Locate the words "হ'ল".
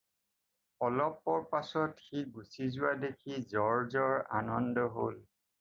4.99-5.25